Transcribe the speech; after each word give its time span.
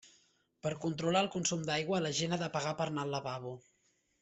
Per 0.67 0.71
controlar 0.85 1.21
el 1.25 1.29
consum 1.35 1.67
d'aigua, 1.69 2.01
la 2.07 2.13
gent 2.21 2.33
ha 2.33 2.41
de 2.45 2.49
pagar 2.57 2.73
per 2.83 2.89
anar 2.91 3.05
al 3.07 3.15
lavabo. 3.19 3.55